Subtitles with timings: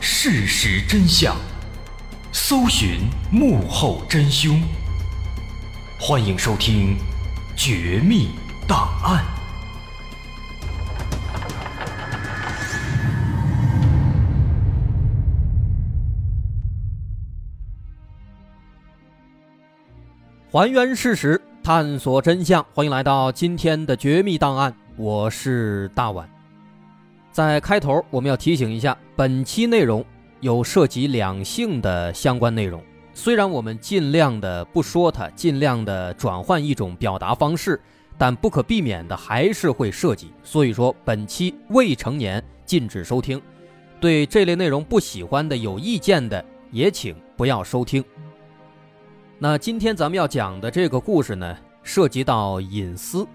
[0.00, 1.36] 事实真相，
[2.32, 3.00] 搜寻
[3.32, 4.62] 幕后真凶。
[5.98, 6.96] 欢迎收听
[7.56, 8.28] 《绝密
[8.66, 9.24] 档案》，
[20.50, 22.64] 还原事实，探索真相。
[22.72, 26.28] 欢迎来到今天的《绝密档案》，我是大碗。
[27.32, 30.04] 在开头，我们要提醒一下，本期内容
[30.38, 32.80] 有涉及两性的相关内容。
[33.12, 37.80] 虽然我们尽量的不说它，尽量的转换一种表达方式，
[38.16, 40.30] 但不可避免的还是会涉及。
[40.44, 43.42] 所以说，本期未成年禁止收听。
[43.98, 48.04] 对这类内容不喜欢的、有意见的，也请不要收听。
[49.36, 53.26] 那今天咱们要讲的这个故事呢，涉及到隐私，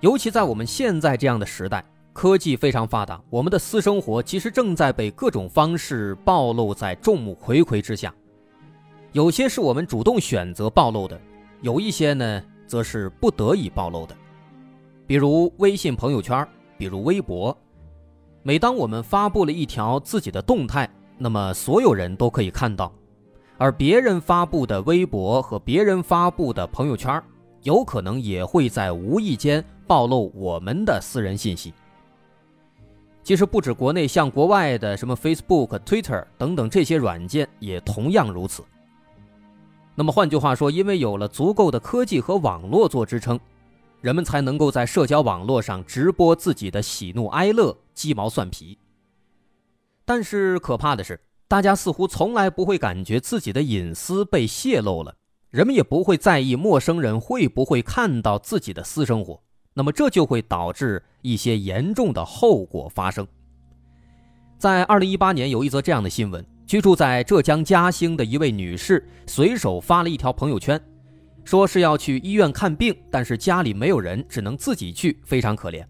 [0.00, 1.82] 尤其在我们现在这样的时代。
[2.12, 8.12] 科技非常发达，我们的私生活其实正在被各种方式暴露在众目睽睽之下。
[9.12, 11.18] 有些是我们主动选择暴露的，
[11.60, 14.16] 有一些呢，则是不得已暴露的。
[15.06, 17.56] 比如微信朋友圈，比如微博。
[18.42, 22.92] 每当我们发布了一条自己的动态，那么所有人都可以看到，
[23.58, 27.22] 而别人发布的微博和别人发布的朋友圈，
[27.62, 31.72] 有可能也会在无意间暴露我们的私人信息。
[33.28, 38.64] 其实不止国内，像国外的什么 Facebook、Twitter 等等这些软件也同样如此。
[39.94, 43.38] 那么换句话说，因为有了足够的科技和网络做支撑，
[44.00, 48.78] 人们才能够在社交网络上直播自己的喜怒哀乐、鸡毛蒜皮。
[50.06, 55.14] 但是可怕的是，大家似乎从来不会感觉自己的隐私被泄露了，
[55.50, 59.42] 人们也不会在意陌生人会不会看到自己的私生活。
[59.74, 63.26] 那么这就会导致一些严重的后果发生。
[64.58, 70.80] 在二零一八年，有一则这样的新闻：居住在浙江嘉兴的一位女士随手发了一条朋友圈，
[71.44, 75.84] 说是要去医院看病，但是家里没有人，只能自己去，非常可怜。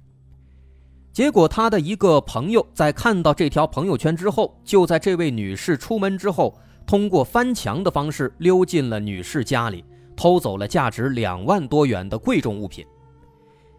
[1.10, 6.56] 结果，她的一个朋友在看到这条朋友圈之后，就在这位女士出门之后，
[6.86, 9.82] 通过翻墙的方式溜进了女士家里，
[10.14, 12.86] 偷走了价值两万多元的贵重物品。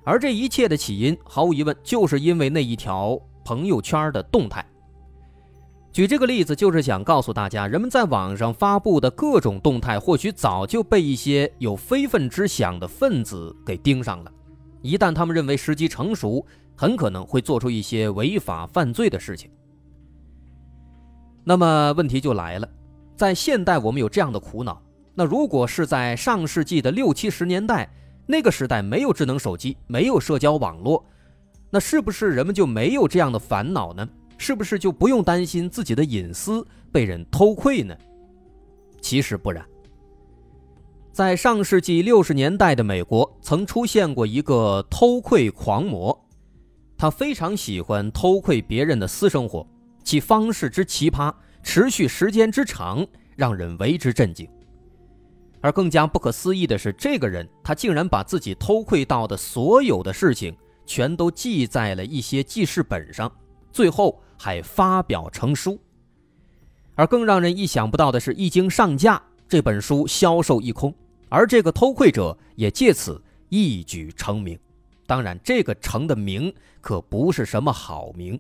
[0.10, 3.16] 而这一切的起因，毫无疑问，就是因为那一条
[3.46, 4.66] 朋友圈的动态。
[5.92, 14.32] 举这个例子，就是想告诉大家，人们在网上发布的各种动态，或许早就被一些有非分之想的分子给盯上了。
[14.82, 16.44] 一旦他们认为时机成熟，
[16.76, 19.48] 很可能会做出一些违法犯罪的事情。
[21.44, 22.68] 那么问题就来了，
[23.16, 24.82] 在现代我们有这样的苦恼，
[25.14, 27.88] 那如果是在上世纪的六七十年代？
[28.32, 31.04] 那个时代没有智能手机，没有社交网络，
[31.72, 34.08] 那是不是人们就没有这样的烦恼呢？
[34.38, 37.98] 是不是就不用担心自己的隐私被人偷窥呢？
[39.02, 39.66] 其实不然。
[41.12, 46.16] 在上世纪六十年代的美国，曾出现过一个偷窥狂魔，
[46.96, 49.66] 他非常喜欢偷窥别人的私生活，
[50.04, 53.04] 其方式之奇葩，持续时间之长，
[53.36, 54.48] 让人为之震惊。
[55.62, 60.56] 而更加不可思议的是，这个人他竟然把自己偷窥到的所有的事情
[60.86, 63.30] 全都记在了一些记事本上，
[63.72, 65.78] 最后还发表成书。
[66.96, 70.94] 而更让人意想不到的是，一经上架，这本书销售一空，
[71.28, 74.58] 而这个偷窥者也借此一举成名。
[75.06, 78.40] 当然，这个成的名可不是什么好名。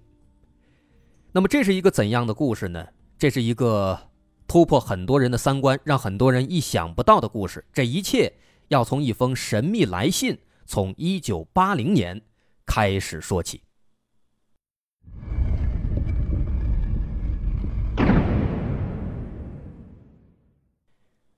[1.31, 2.87] 那么，这是一个怎样的故事呢？
[3.17, 4.08] 这是一个。
[4.49, 7.63] 突破很多人的三观，让很多人意想不到的故事。
[7.71, 8.33] 这一切
[8.69, 12.19] 要从一封神秘来信，从一九八零年
[12.65, 13.61] 开始说起。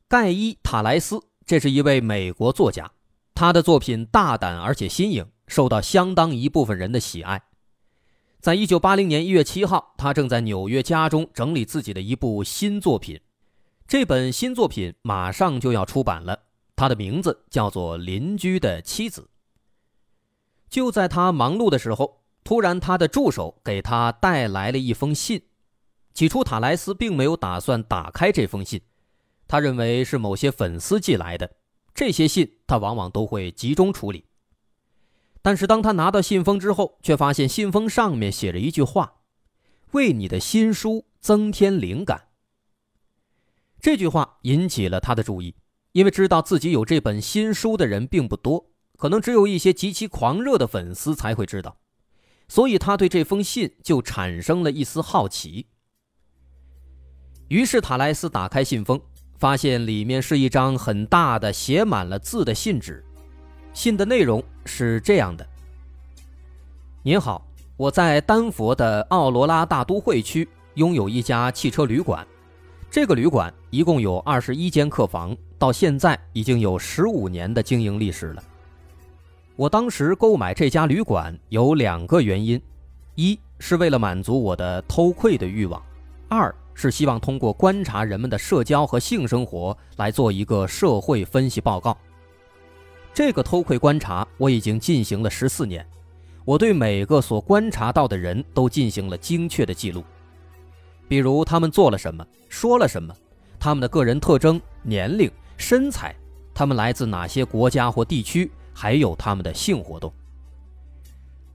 [0.07, 2.89] 盖伊·塔莱斯，这是一位美国作家，
[3.35, 7.43] 他的作品大胆而且新颖，受到相当一部分人的喜爱。
[8.41, 13.21] 在一九八零年一月七号，他正在纽约家中整理自己的一部新作品。
[13.87, 16.39] 这本新作品马上就要出版了，
[16.75, 19.21] 它的名字叫做《邻居的妻子》。
[20.71, 25.43] 就在他忙碌的时候，突然他的助手给他带来了一封信。
[26.15, 28.81] 起初，塔莱斯并没有打算打开这封信，
[29.47, 31.47] 他认为是某些粉丝寄来的。
[31.93, 34.25] 这些信他往往都会集中处理。
[35.41, 39.15] 但是当他拿到信封之后，却发现信封上面写着一句话
[39.91, 42.27] ：“为你的新书增添灵感。”
[43.81, 45.55] 这句话引起了他的注意，
[45.93, 48.67] 因为知道自己有这本新书的人并不多，
[48.97, 51.77] 可能只有一些极其狂热的粉丝才会知道。
[52.47, 55.67] 所以他对这封信就产生了一丝好奇。
[57.47, 59.01] 于是塔莱斯打开信封，
[59.39, 63.03] 发现里面是一张很大的、写满了字的信纸。
[63.73, 65.47] 信的内容是这样的
[67.01, 67.45] ：“您好，
[67.77, 72.25] 我在丹佛的奥罗拉大都会区拥有一家汽车旅馆，
[72.89, 78.43] 这个旅馆一共有二十一间客房，到现在已经有十五年的经营历史了。
[79.55, 82.61] 我当时购买这家旅馆有两个原因：
[83.15, 85.81] 一是为了满足我的偷窥的欲望，
[86.27, 91.97] 二是希望通过观察人们的社交和性生活来做一个社会分析报告。”
[93.13, 95.85] 这个偷窥观察我已经进行了十四年，
[96.45, 100.03] 我对每个所观察到的人都进行了精确的记录，
[101.09, 103.13] 比如他们做了什么，说了什么，
[103.59, 106.15] 他们的个人特征、年龄、身材，
[106.53, 110.11] 他们来自哪些国家或地区，还有他们的性活动。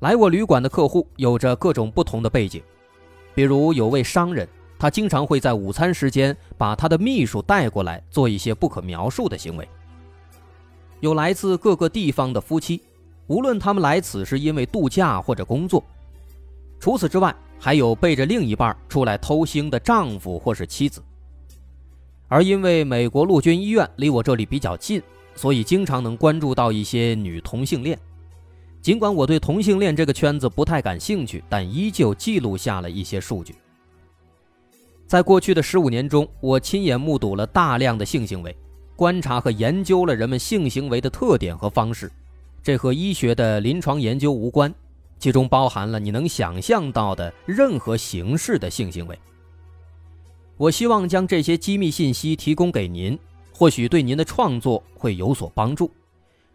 [0.00, 2.62] 来我旅馆的客户有着各种不同的背景，
[3.34, 4.46] 比如有位商人，
[4.78, 9.66] 他经常会在午餐时间把他的秘书带过来做一些不可描述的行为。
[11.00, 12.80] 有来自各个地方的夫妻，
[13.26, 15.82] 无论他们来此是因为度假或者工作。
[16.78, 21.02] 除此之外，还有背着另一半出来偷腥的丈夫或是妻子。
[22.28, 25.02] 而因为美国陆军医院离我这里比较近，
[25.34, 27.98] 所以经常能关注到一些女同性恋。
[28.82, 33.54] 尽管我对同性恋这个圈子不太感兴趣，但依旧记录下了一些数据。
[35.06, 38.56] 在过去的十五年中，我亲眼目睹了大量的性行为。
[38.96, 42.10] 观察和研究了人们性行为的特点和方式，
[42.62, 44.74] 这和医学的临床研究无关，
[45.18, 49.18] 其中包含了你能想象到的任何形式的性行为。
[50.56, 53.18] 我希望将这些机密信息提供给您，
[53.52, 55.90] 或许对您的创作会有所帮助。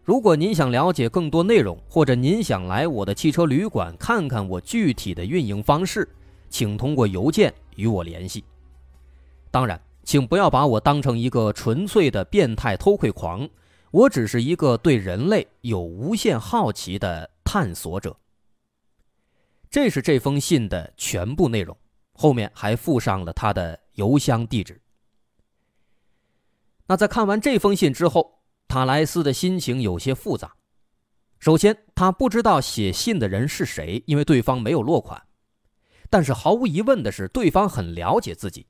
[0.04, 6.10] 如果您想了解更多内容，或者您想来我的汽车旅馆看看我具体的运营方式，
[6.50, 8.44] 请通过邮件与我联系。
[9.52, 9.80] 当然。
[10.12, 13.48] 请不要把我当成一个纯粹的变态偷窥狂，
[13.92, 18.14] 我只是一个对人类有无限好奇的探索者。
[19.70, 21.78] 这是这封信的全部内容，
[22.12, 24.82] 后面还附上了他的邮箱地址。
[26.88, 30.54] 那在看完这封信之后，塔莱斯的心情有些复杂。
[31.40, 35.26] 首先，他不知道写信的人是谁，因为对方没有落款。
[36.10, 38.68] 但是毫无疑问的是，对方很了解自己。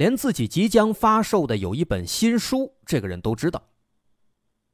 [0.00, 3.62] 连自己即将发售的有一本新书，这个人都知道。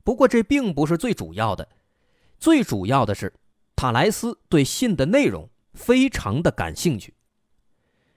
[0.04, 1.68] 不过这并不是最主要的，
[2.38, 3.34] 最主要的是，
[3.74, 7.12] 塔莱斯对信的内容非常的感兴趣。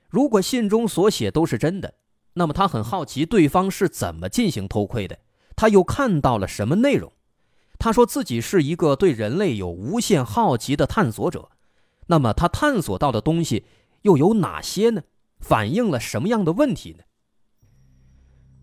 [0.08, 1.96] 如果信中所写都是真的，
[2.34, 5.18] 那么他很好奇对方是怎么进行偷窥的，
[5.56, 7.12] 他又看到了什么内容。
[7.80, 11.50] 他说自己是一个对人类有无限好奇的探索者，
[12.06, 13.66] 那么他探索到的东西
[14.04, 15.02] 又有哪些呢？
[15.40, 17.04] 反映了什么样的问题呢？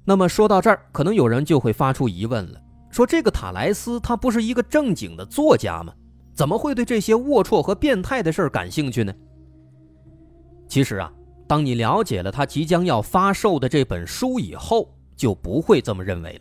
[0.04, 5.92] 那么说到这儿，可能有人就会发出疑问了：说这个塔莱斯他不是一个正经的作家吗？
[6.32, 9.12] 怎么会对这些龌龊和变态的事儿感兴趣呢？
[10.68, 11.12] 其实啊，
[11.48, 16.40] 当你了解了他即将要发售的这本书以后，就不会这么认为了。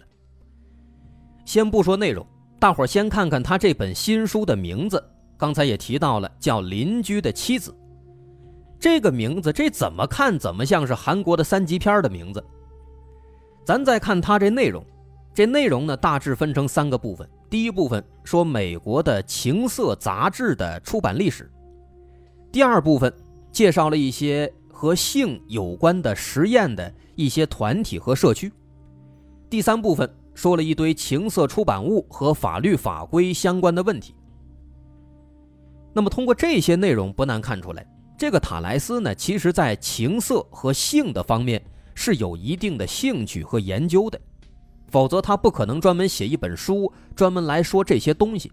[1.46, 2.26] 先不说内容，
[2.60, 5.02] 大伙儿先看看他这本新书的名字，
[5.38, 7.72] 刚才也提到了，叫《邻居的妻子》。
[8.86, 12.46] 这个名字，这怎么看怎么像是韩国的三级片的名字。
[13.64, 14.86] 咱再看它这内容，
[15.34, 17.28] 这内容呢大致分成三个部分。
[17.50, 21.52] 第一部分说美国的情色杂志的出版历史，
[22.52, 23.12] 第二部分
[23.52, 28.52] 介绍了一些和性有关的实验的一些团体和社区，
[29.50, 34.14] 第三部分说了一堆情色出版物和法律法规相关的问题。
[35.92, 37.84] 那么通过这些内容，不难看出来。
[38.18, 41.62] 这个塔莱斯呢，其实在情色和性的方面
[41.94, 44.20] 是有一定的兴趣和研究的，
[44.90, 48.52] 否则他不可能专门写一本书专门来说这些东西。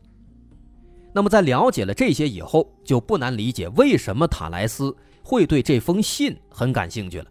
[1.14, 7.26] 那么在了解了这些以后，就不难理解为什么塔莱斯会对这封信很感兴趣了。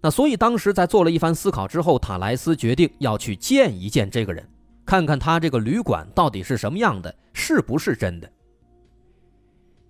[0.00, 4.44] 那所以当时在做了一番思考之后，塔莱斯决定要去见一见这个人，
[4.84, 8.28] 看看他这个旅馆到底是什么样的，是不是真的。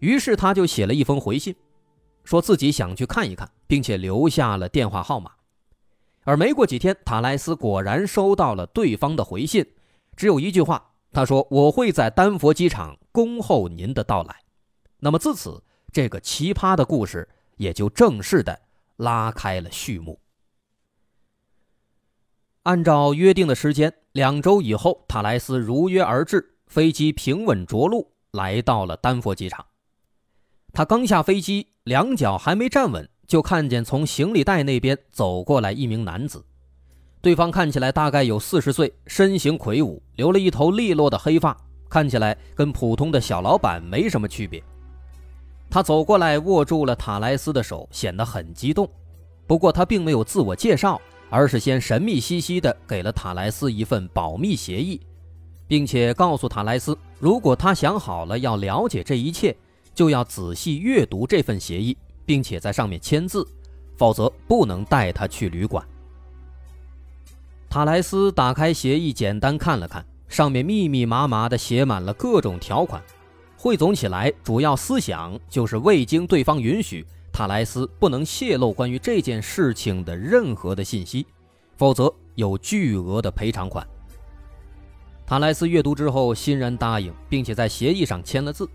[0.02, 1.54] 于是他就写了一封回信，
[2.24, 5.30] 说自己想去看一看，并且留下了电话号码。
[6.24, 9.64] 而没过几天，塔莱斯果然收到了对方的回信，
[10.16, 14.40] 只有一句话，他说：“我会在丹佛机场恭候您的到来。”
[14.98, 18.60] 那么自此，这个奇葩的故事也就正式的
[18.96, 20.20] 拉开了序幕。
[22.64, 28.10] 按照约定的时间，两周以后，塔莱斯如约而至，飞机平稳着陆。
[28.32, 29.64] 来到了丹佛机场。
[30.74, 36.42] 他刚下飞机，两脚还没站稳，就看见从行李袋那边走过来一名男子。
[37.20, 41.54] 对方看起来大概有四十岁，身形魁梧，留了一头利落的黑发，
[41.90, 44.62] 看起来跟普通的小老板没什么区别。
[45.68, 48.88] 他走过来，握住了塔莱斯的手，显得很激动。
[49.46, 50.98] 不过他并没有自我介绍，
[51.28, 54.98] 而是先神秘兮兮地给了塔莱斯一份保密协议，
[55.68, 59.54] 并且告诉塔莱斯，如果他想好了要了解这一切。
[59.94, 63.46] 就要仔细阅读这份协议，并且在上面签字，
[63.96, 65.86] 否则不能带他去旅馆。
[67.68, 73.02] 塔莱斯打开协议，简单看了看，上面密密麻麻的写满了各种条款，
[73.56, 81.26] 汇总起来，主要思想就是未经对方允许，塔莱斯不能泄露关于这件事情的任何的信息，
[81.78, 83.86] 否则有巨额的赔偿款。
[85.24, 88.68] 塔莱斯阅读之后欣然答应，并且在协议上签了字。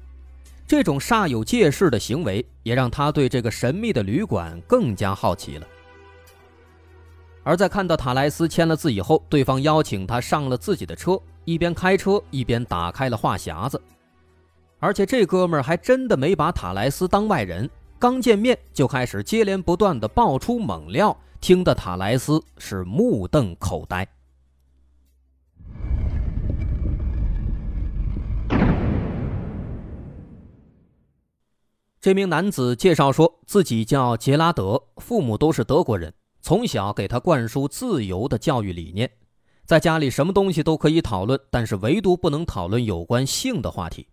[0.67, 5.65] 这种煞有介事的行为，也让他对这个神秘的旅馆更加好奇了。
[7.41, 13.81] 而在看到塔莱斯签了字以后，对方邀请他上了自己的车，一边开车一边打开了话匣子。
[14.79, 24.05] 而且这哥们儿还真的没把塔莱斯当外人，刚见面就开始接连不断的爆出猛料，听得塔莱斯是目瞪口呆。
[31.99, 39.09] 这名男子介绍说自己叫杰拉德，父母都是德国人，从小给他灌输自由的教育理念，
[39.65, 44.07] 在家里什么东西都可以讨论，但是唯独不能讨论有关性的话题。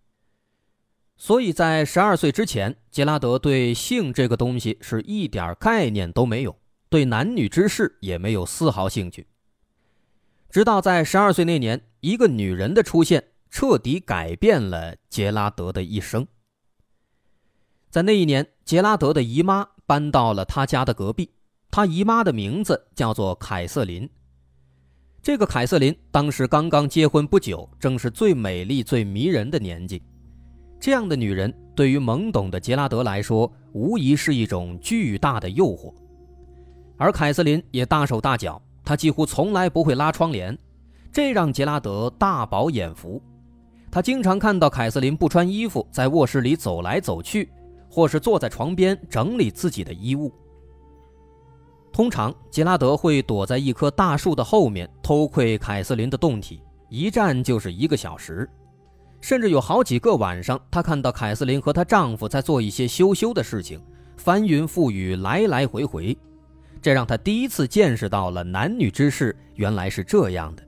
[1.15, 6.57] 所以在十二岁之前，杰拉德对性这个东西是一点概念都没有，
[6.89, 9.27] 对男女之事也没有丝毫兴趣。
[10.49, 16.27] 直到在十二岁那年，一个女人的出现，彻底改变了杰拉德的一生。
[17.95, 21.31] 在那一年，杰拉德的姨妈搬到了他家的隔壁。
[21.71, 24.09] 他姨妈的名字叫做凯瑟琳。
[25.21, 30.03] 这个凯瑟琳当时刚刚结婚不久，正是最美丽、最迷人的年纪。
[30.77, 35.93] 这样的女人对于懵懂的杰拉德来说，无疑是一种巨大的诱惑。
[36.97, 40.57] 而凯瑟琳也大手大脚，她几乎从来不会拉窗帘，
[41.13, 43.23] 这让杰拉德大饱眼福。
[43.89, 47.49] 他经常看到凯瑟琳不穿衣服，在卧室里走来走去。
[47.89, 50.31] 或是坐在床边整理自己的衣物。
[51.91, 58.49] 通常，杰拉德会躲在一棵大树的后面偷窥凯瑟琳的动体，一站就是一个小时，
[59.21, 63.81] 甚至有好几个晚上，他看到凯瑟琳和她丈夫在做一些羞羞的事情，
[64.17, 66.17] 翻云覆雨，来来回回，
[66.81, 70.63] 这让他第一次见识到了男女之事原来是这样的。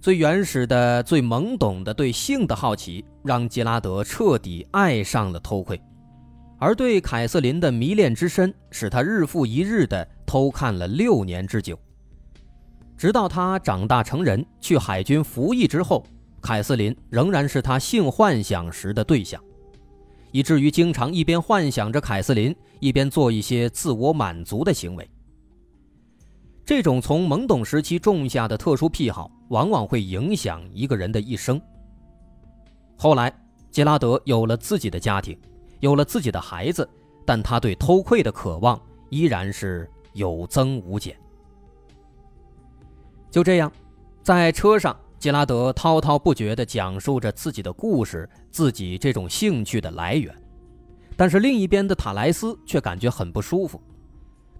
[0.00, 5.76] 最原始的、最懵懂的对性的好奇，让杰拉德彻底爱上了偷窥；
[6.58, 11.78] 而对凯瑟琳的迷恋之深，使他日复一日地偷看了六年之久。
[12.96, 16.02] 直到他长大成人，去海军服役之后，
[16.40, 19.38] 凯瑟琳仍然是他性幻想时的对象，
[20.32, 25.06] 以至于经常一边幻想着凯瑟琳，一边做一些自我满足的行为。
[26.64, 31.60] 这种从懵懂时期种下的特殊癖好，往往会影响一个人的一生。
[32.96, 33.32] 后来，
[33.70, 35.36] 杰拉德有了自己的家庭，
[35.80, 36.88] 有了自己的孩子，
[37.24, 41.16] 但他对偷窥的渴望依然是有增无减。
[43.30, 43.72] 就这样，
[44.22, 50.34] 在车上，杰拉德滔滔不绝地讲述着自己的故事，自己这种兴趣的来源。
[51.16, 53.80] 但是另一边的塔莱斯却感觉很不舒服。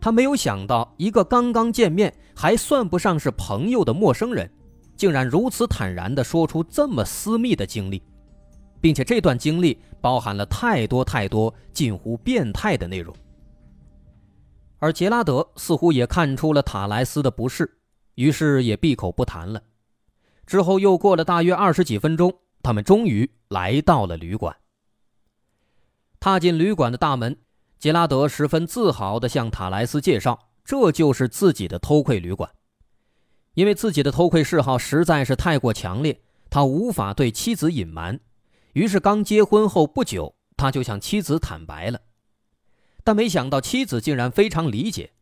[0.00, 4.50] 他没有想到，一个刚刚见面还算不上是朋友的陌生人，
[4.96, 8.02] 竟然如此坦然地说出这么私密的经历，
[8.80, 13.14] 并且这段经历包含了太多太多近乎变态的内容。
[14.78, 17.70] 而杰拉德似乎也看出了塔莱斯的不适，
[18.14, 19.62] 于是也闭口不谈了。
[20.46, 24.56] 之后又过了大约二十几分钟，他们终于来到了旅馆。
[26.18, 27.36] 踏进旅馆的大门。
[27.80, 32.50] 杰拉德十分自豪地向塔莱斯介绍：“这就是自己的偷窥旅馆。”
[33.54, 36.20] 因为自己的偷窥嗜好实在是太过强烈，
[36.50, 38.20] 他无法对妻子隐瞒，
[38.74, 41.98] 于是刚结婚后不久，他就向妻子坦白了。
[43.02, 45.12] 但没想到妻子竟然非常理解，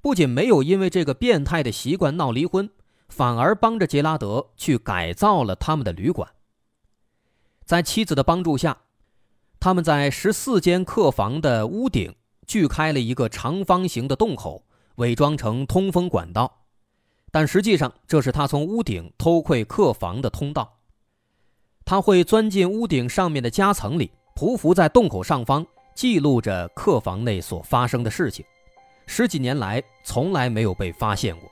[0.00, 2.70] 不仅没有因为这个变态的习惯闹离婚，
[3.10, 6.26] 反而帮着杰拉德去改造了他们的旅馆。
[7.66, 8.78] 在妻子的帮助下。
[9.66, 12.14] 他们在十四间客房的屋顶
[12.46, 14.62] 锯开了一个长方形的洞口，
[14.94, 16.60] 伪装成通风管道，
[17.32, 20.72] 但实际上这是他从屋顶偷窥客房的通道。
[21.84, 28.46] 他会钻进屋顶上面的夹层里，匍匐在洞口上方，记录着客房内所发生的事情。
[29.08, 31.50] 十几年来，从来没有被发现过。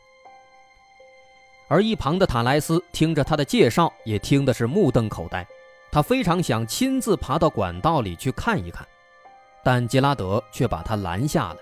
[1.67, 5.45] 而一旁的塔莱斯听着他的介绍，也听的是目瞪口呆。
[5.95, 8.85] 他非常想亲自爬到管道里去看一看，
[9.63, 11.57] 但杰拉德却把他拦下了。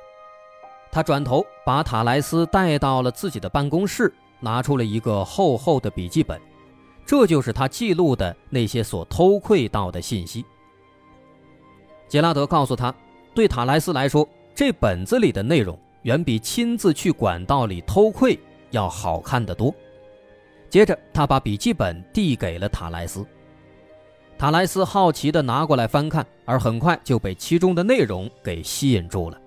[0.90, 4.10] 他转头把塔莱斯带到了自己的办公室，
[4.40, 6.40] 拿出了一个厚厚的笔记本，
[7.04, 10.42] 这就是他记录的那些所偷窥到的信息。
[12.08, 12.94] 杰拉德告诉他，
[13.34, 19.74] 对塔莱斯来说，这本子里的内容远比亲自去管道里偷窥要好看得多。
[20.70, 23.26] 接着，他把笔记本递给了塔莱斯。
[24.42, 29.40] 塔莱斯好奇地拿过来翻看，而很快就被其中的内容给吸引住了。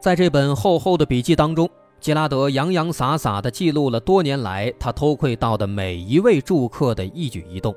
[0.00, 1.68] 在这本厚厚的笔记当中，
[2.00, 7.76] 杰拉德洋洋洒洒地记录了多年来他偷窥到的每一位住客的一举一动，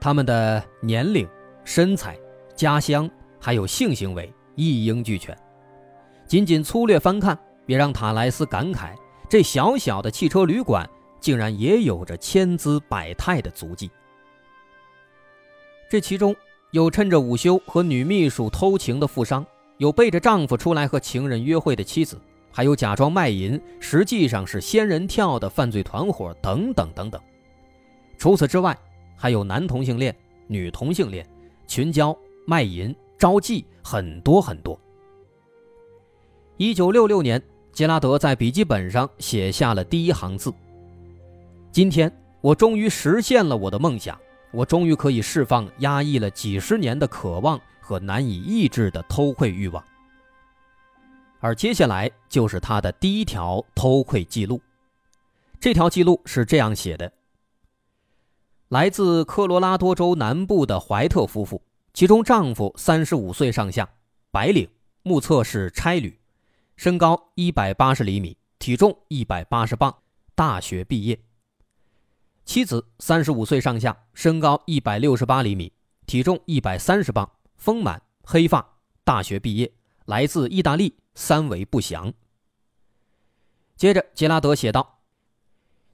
[0.00, 1.28] 他们的年龄、
[1.64, 2.16] 身材、
[2.54, 5.36] 家乡，还有性行为一应俱全。
[6.28, 8.92] 仅仅粗略翻看，也让塔莱斯感慨：
[9.28, 13.90] 这小小的汽车旅馆竟然也有着千姿百态的足迹。
[15.88, 16.36] 这其中
[16.70, 19.44] 有趁着午休和女秘书偷情的富商，
[19.78, 22.20] 有背着丈夫出来和情人约会的妻子，
[22.52, 27.18] 还有假装卖淫，实际上是仙人跳的犯罪团伙等等等等。
[28.18, 28.76] 除此之外，
[29.16, 30.14] 还有男同性恋、
[30.46, 31.26] 女同性恋、
[31.66, 32.14] 群交、
[32.46, 34.78] 卖淫、招妓，很多很多。
[36.58, 37.42] 一九六六年，
[37.72, 40.52] 杰拉德在笔记本上写下了第一行字
[41.72, 44.18] ：“今天，我终于实现了我的梦想。”
[44.50, 49.82] 我终于可以释放压抑了几十年的渴望和难以抑制的偷窥欲望，
[51.40, 54.60] 而接下来就是他的第一条偷窥记录。
[55.60, 57.12] 这条记录是这样写的：
[58.68, 63.88] 来自科罗拉多州南部的怀特夫妇，其中丈夫三十五岁上下，
[64.30, 64.68] 白领，
[65.02, 66.18] 目测是差旅，
[66.76, 69.94] 身高一百八十厘米，体重一百八十磅，
[70.34, 71.18] 大学毕业。
[72.48, 75.70] 妻子三十五岁上下，身高一百六十八厘米，
[76.06, 78.66] 体重一百三十磅，丰满，黑发，
[79.04, 79.70] 大学毕业，
[80.06, 82.10] 来自意大利，三围不详。
[83.76, 85.00] 接着，杰拉德写道：“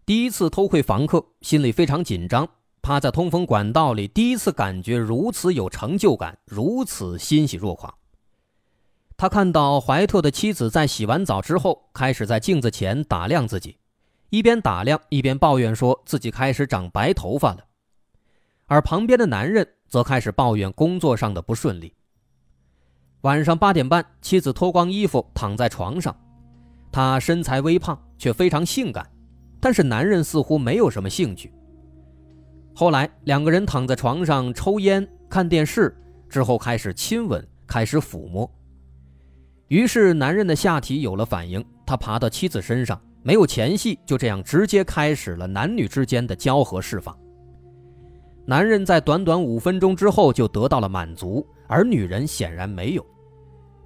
[0.07, 2.49] 第一次偷窥房客，心里非常紧张，
[2.81, 7.93] 趴在通风管道里，第一次感觉如此有成就感，如此欣喜若狂。
[9.17, 13.79] 他看到怀特的妻子在洗完澡之后，开始在镜子前打量自己。”
[14.35, 17.61] 一边打量一边抱怨，说自己开始长白头发了，
[18.67, 21.95] 而旁边的男人则开始抱怨工作上的不顺利。
[23.21, 26.13] 晚上八点半，妻子脱光衣服躺在床上，
[26.91, 29.09] 她身材微胖却非常性感，
[29.61, 31.53] 但是男人似乎没有什么兴趣。
[32.75, 35.97] 后来两个人躺在床上抽烟看电视，
[36.29, 38.53] 之后开始亲吻，开始抚摸。
[39.69, 43.01] 于是男人的下体有了反应，他爬到妻子身上。
[43.25, 47.19] 没有前戏，就这样直接开始了男女之间的交合释放。
[48.45, 53.07] 男人在短短五分钟之后就得到了满足，而女人显然没有。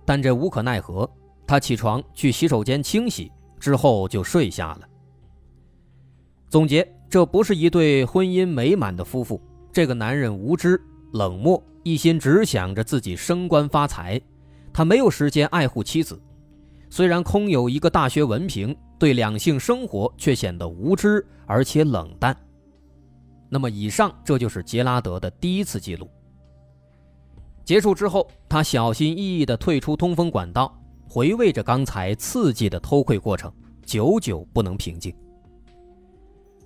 [0.05, 1.09] 但这无可奈何，
[1.46, 4.81] 他起床去洗手间清洗之后就睡下了。
[6.48, 9.40] 总结：这不是一对婚姻美满的夫妇。
[9.72, 10.81] 这个男人无知、
[11.12, 14.20] 冷漠，一心只想着自己升官发财，
[14.72, 16.20] 他没有时间爱护妻子。
[16.90, 18.77] 虽然空有一个大学文凭。
[18.98, 22.37] 对两性生活却显得无知而且冷淡。
[23.48, 26.08] 那么，以上这就是杰拉德的第一次记录。
[27.64, 33.52] 结束之后，他小心翼翼地退出通风管道，回味着刚才刺激的偷窥过程，
[33.87, 35.14] 久久不能平静。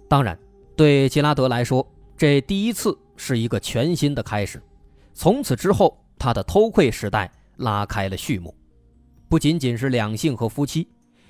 [0.09, 0.39] 当然，
[0.77, 4.63] 对杰拉德来说，这第一次是一个全新的开始。
[5.15, 8.55] 从此之后，他的偷窥时代拉开了序幕，
[9.29, 10.89] 不仅仅是两性和夫妻。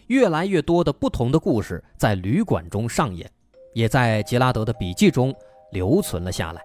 [0.08, 3.30] 越来越多的不同的故事在旅馆中上演，
[3.74, 5.34] 也在杰拉德的笔记中
[5.70, 6.60] 留存了下来。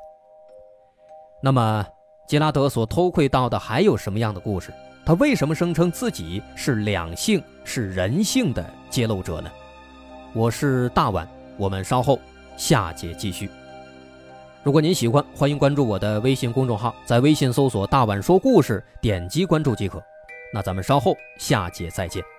[1.42, 1.86] 那么，
[2.28, 4.74] 杰拉德所偷窥到的还有什么样的故事？
[5.06, 9.50] 他为什么声称自己是两性、是人性的揭露者呢？
[10.34, 12.20] 我是大碗，我们稍后
[12.58, 13.50] 下节继续。
[14.64, 20.04] 如果您喜欢，欢迎关注我的微信公众号，在微信搜索“大碗说故事”，点击关注即可。
[20.54, 22.37] 那咱们稍后下节再见。